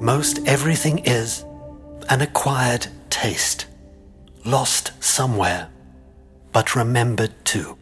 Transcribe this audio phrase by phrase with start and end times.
[0.00, 1.44] Most everything is
[2.08, 3.66] an acquired taste,
[4.44, 5.68] lost somewhere,
[6.52, 7.76] but remembered too.